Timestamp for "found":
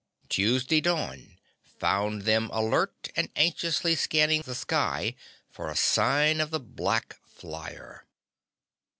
1.63-2.23